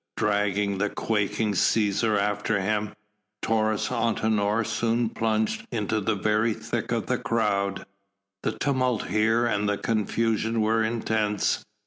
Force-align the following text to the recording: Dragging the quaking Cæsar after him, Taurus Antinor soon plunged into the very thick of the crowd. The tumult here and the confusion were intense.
Dragging 0.17 0.79
the 0.79 0.89
quaking 0.89 1.51
Cæsar 1.53 2.17
after 2.19 2.59
him, 2.59 2.95
Taurus 3.43 3.89
Antinor 3.89 4.65
soon 4.65 5.09
plunged 5.09 5.67
into 5.71 6.01
the 6.01 6.15
very 6.15 6.55
thick 6.55 6.91
of 6.91 7.05
the 7.05 7.19
crowd. 7.19 7.85
The 8.41 8.53
tumult 8.53 9.09
here 9.09 9.45
and 9.45 9.69
the 9.69 9.77
confusion 9.77 10.59
were 10.59 10.81
intense. 10.81 11.63